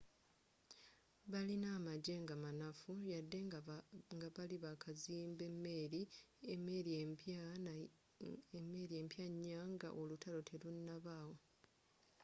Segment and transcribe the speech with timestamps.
[1.31, 3.39] balina amagye nga manafu yadde
[4.17, 5.43] nga bali bakazimba
[6.53, 6.91] emeeri
[9.01, 11.35] empya nya nga olutalo telunabawo